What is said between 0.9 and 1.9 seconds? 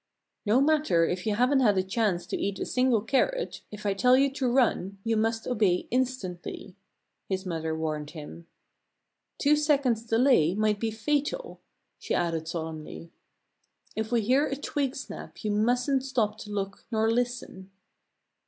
if you haven't had a